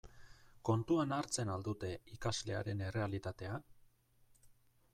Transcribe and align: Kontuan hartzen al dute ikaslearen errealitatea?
Kontuan 0.69 1.13
hartzen 1.17 1.51
al 1.55 1.65
dute 1.67 1.91
ikaslearen 2.15 2.81
errealitatea? 2.87 3.61